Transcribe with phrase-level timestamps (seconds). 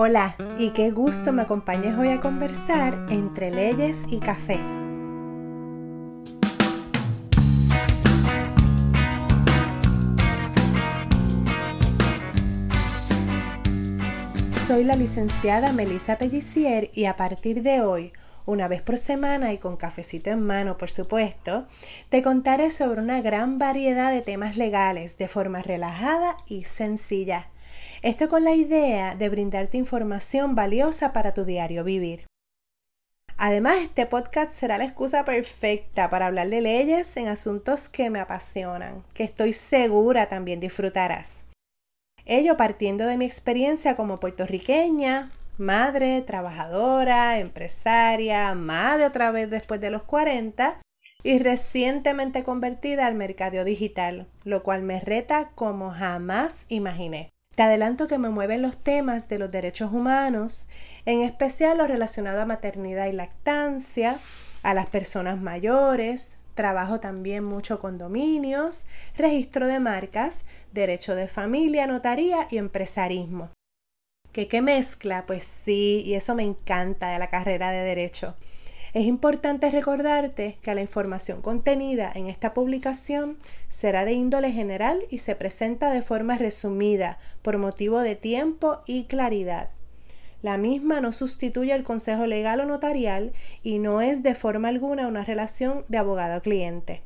[0.00, 4.60] Hola y qué gusto me acompañes hoy a conversar entre leyes y café.
[14.68, 18.12] Soy la licenciada Melissa Pellicier y a partir de hoy,
[18.46, 21.66] una vez por semana y con cafecito en mano, por supuesto,
[22.08, 27.48] te contaré sobre una gran variedad de temas legales de forma relajada y sencilla.
[28.02, 32.26] Esto con la idea de brindarte información valiosa para tu diario vivir.
[33.36, 38.18] Además, este podcast será la excusa perfecta para hablar de leyes en asuntos que me
[38.18, 41.44] apasionan, que estoy segura también disfrutarás.
[42.24, 49.90] Ello partiendo de mi experiencia como puertorriqueña, madre, trabajadora, empresaria, madre otra vez después de
[49.90, 50.80] los 40
[51.22, 57.30] y recientemente convertida al mercado digital, lo cual me reta como jamás imaginé.
[57.58, 60.68] Te adelanto que me mueven los temas de los derechos humanos,
[61.06, 64.20] en especial los relacionados a maternidad y lactancia,
[64.62, 68.84] a las personas mayores, Trabajo también mucho con dominios,
[69.16, 73.50] registro de marcas, derecho de familia, notaría y empresarismo.
[74.30, 75.24] ¿Qué, qué mezcla?
[75.26, 78.36] Pues sí, y eso me encanta de la carrera de derecho.
[78.94, 85.18] Es importante recordarte que la información contenida en esta publicación será de índole general y
[85.18, 89.70] se presenta de forma resumida por motivo de tiempo y claridad.
[90.40, 95.08] La misma no sustituye el consejo legal o notarial y no es de forma alguna
[95.08, 97.02] una relación de abogado-cliente.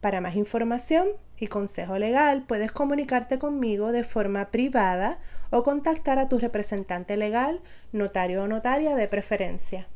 [0.00, 1.06] Para más información
[1.38, 5.18] y consejo legal puedes comunicarte conmigo de forma privada
[5.50, 7.60] o contactar a tu representante legal,
[7.92, 9.86] notario o notaria de preferencia.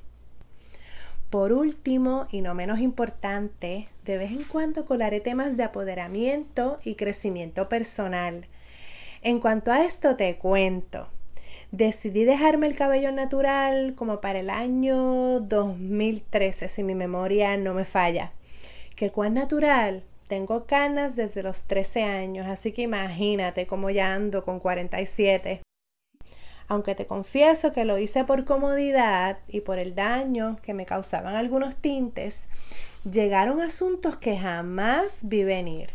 [1.31, 6.95] Por último, y no menos importante, de vez en cuando colaré temas de apoderamiento y
[6.95, 8.47] crecimiento personal.
[9.23, 11.09] En cuanto a esto te cuento
[11.71, 17.85] decidí dejarme el cabello natural como para el año 2013, si mi memoria no me
[17.85, 18.33] falla.
[18.97, 20.03] ¿Qué cuán natural?
[20.29, 25.63] Tengo canas desde los 13 años, así que imagínate cómo ya ando con 47.
[26.69, 31.35] Aunque te confieso que lo hice por comodidad y por el daño que me causaban
[31.35, 32.47] algunos tintes,
[33.11, 35.91] llegaron asuntos que jamás vi venir.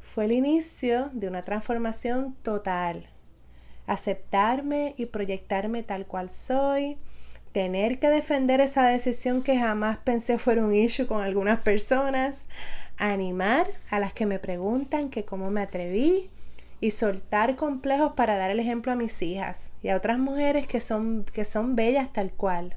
[0.00, 3.08] Fue el inicio de una transformación total
[3.88, 6.98] aceptarme y proyectarme tal cual soy,
[7.52, 12.44] tener que defender esa decisión que jamás pensé fuera un issue con algunas personas,
[12.98, 16.30] animar a las que me preguntan que cómo me atreví
[16.80, 20.80] y soltar complejos para dar el ejemplo a mis hijas y a otras mujeres que
[20.80, 22.76] son, que son bellas tal cual.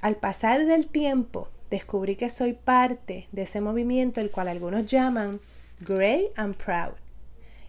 [0.00, 5.40] Al pasar del tiempo, descubrí que soy parte de ese movimiento el cual algunos llaman
[5.80, 6.94] Grey and Proud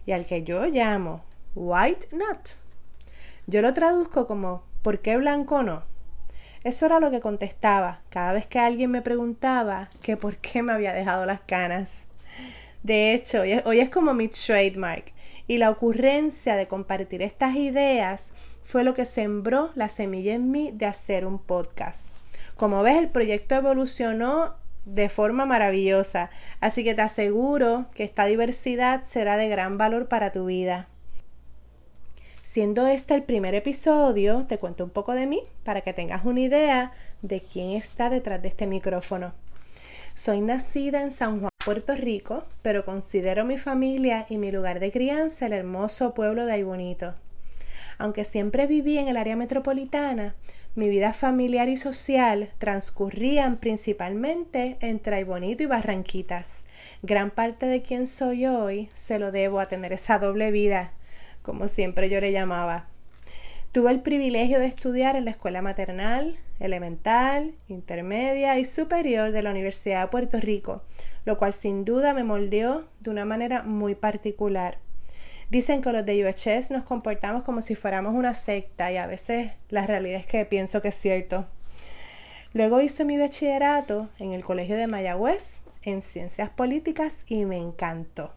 [0.04, 2.50] y al que yo llamo White not.
[3.46, 5.84] Yo lo traduzco como ¿por qué blanco no?
[6.64, 10.72] Eso era lo que contestaba cada vez que alguien me preguntaba que por qué me
[10.72, 12.06] había dejado las canas.
[12.82, 15.12] De hecho, hoy es como mi trademark
[15.52, 18.32] y la ocurrencia de compartir estas ideas
[18.62, 22.06] fue lo que sembró la semilla en mí de hacer un podcast.
[22.56, 26.30] Como ves, el proyecto evolucionó de forma maravillosa,
[26.60, 30.88] así que te aseguro que esta diversidad será de gran valor para tu vida.
[32.40, 36.40] Siendo este el primer episodio, te cuento un poco de mí para que tengas una
[36.40, 39.34] idea de quién está detrás de este micrófono.
[40.14, 44.90] Soy nacida en San Juan, Puerto Rico, pero considero mi familia y mi lugar de
[44.90, 47.14] crianza el hermoso pueblo de Aybonito.
[47.98, 50.34] Aunque siempre viví en el área metropolitana,
[50.74, 56.64] mi vida familiar y social transcurrían principalmente entre Aybonito y Barranquitas.
[57.02, 60.92] Gran parte de quien soy hoy se lo debo a tener esa doble vida
[61.42, 62.86] como siempre yo le llamaba.
[63.72, 69.50] Tuve el privilegio de estudiar en la escuela maternal, elemental, intermedia y superior de la
[69.50, 70.82] Universidad de Puerto Rico,
[71.24, 74.76] lo cual sin duda me moldeó de una manera muy particular.
[75.48, 79.52] Dicen que los de UHS nos comportamos como si fuéramos una secta y a veces
[79.70, 81.46] la realidad es que pienso que es cierto.
[82.52, 88.34] Luego hice mi bachillerato en el Colegio de Mayagüez en Ciencias Políticas y me encantó.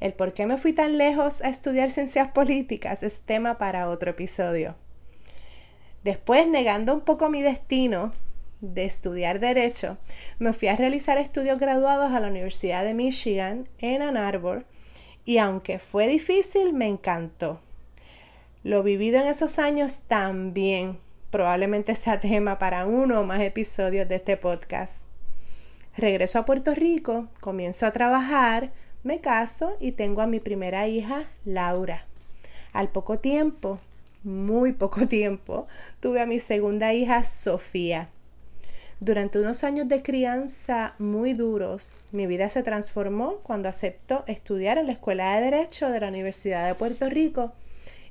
[0.00, 4.10] El por qué me fui tan lejos a estudiar ciencias políticas es tema para otro
[4.10, 4.76] episodio.
[6.04, 8.12] Después, negando un poco mi destino
[8.60, 9.98] de estudiar derecho,
[10.38, 14.64] me fui a realizar estudios graduados a la Universidad de Michigan en Ann Arbor
[15.24, 17.60] y aunque fue difícil, me encantó.
[18.62, 20.98] Lo vivido en esos años también
[21.30, 25.02] probablemente sea tema para uno o más episodios de este podcast.
[25.96, 28.72] Regreso a Puerto Rico, comienzo a trabajar,
[29.06, 32.04] me caso y tengo a mi primera hija, Laura.
[32.72, 33.78] Al poco tiempo,
[34.24, 35.68] muy poco tiempo,
[36.00, 38.10] tuve a mi segunda hija, Sofía.
[38.98, 44.86] Durante unos años de crianza muy duros, mi vida se transformó cuando aceptó estudiar en
[44.86, 47.52] la Escuela de Derecho de la Universidad de Puerto Rico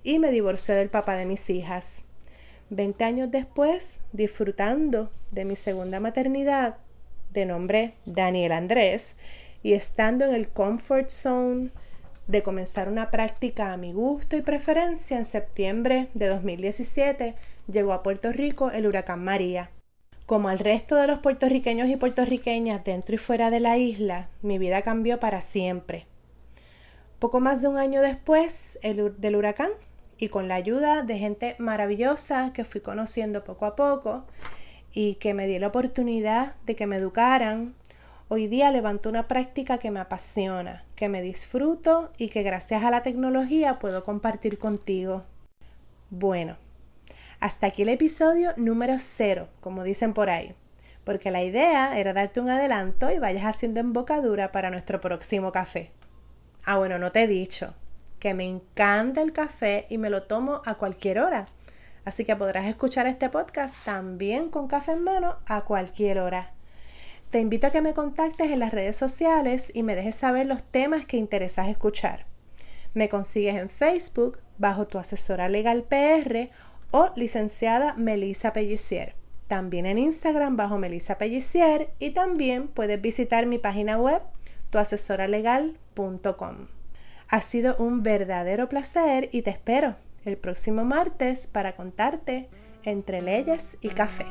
[0.04, 2.04] y me divorcié del papá de mis hijas.
[2.70, 6.78] Veinte años después, disfrutando de mi segunda maternidad,
[7.34, 9.18] de nombre Daniel Andrés,
[9.66, 11.72] y estando en el comfort zone
[12.28, 17.34] de comenzar una práctica a mi gusto y preferencia, en septiembre de 2017
[17.68, 19.72] llegó a Puerto Rico el huracán María.
[20.28, 24.60] Como al resto de los puertorriqueños y puertorriqueñas dentro y fuera de la isla, mi
[24.60, 26.06] vida cambió para siempre.
[27.18, 29.72] Poco más de un año después del huracán,
[30.20, 34.26] y con la ayuda de gente maravillosa que fui conociendo poco a poco
[34.94, 37.74] y que me di la oportunidad de que me educaran,
[38.28, 42.92] hoy día levanto una práctica que me apasiona, que me disfruto y que gracias a
[42.92, 45.26] la tecnología puedo compartir contigo.
[46.10, 46.58] Bueno,
[47.40, 50.56] hasta aquí el episodio número cero, como dicen por ahí,
[51.04, 55.92] porque la idea era darte un adelanto y vayas haciendo embocadura para nuestro próximo café.
[56.64, 57.76] Ah, bueno, no te he dicho
[58.20, 61.48] que me encanta el café y me lo tomo a cualquier hora.
[62.06, 66.55] Así que podrás escuchar este podcast también con café en mano a cualquier hora.
[67.36, 70.64] Te invito a que me contactes en las redes sociales y me dejes saber los
[70.64, 72.28] temas que interesas escuchar.
[72.94, 76.50] Me consigues en Facebook bajo tu asesora legal PR
[76.92, 79.16] o licenciada Melissa Pellicier.
[79.50, 84.22] También en Instagram bajo Melissa Pellicier y también puedes visitar mi página web
[84.70, 86.56] tuasesoralegal.com.
[87.28, 92.48] Ha sido un verdadero placer y te espero el próximo martes para contarte
[92.86, 94.26] entre leyes y café.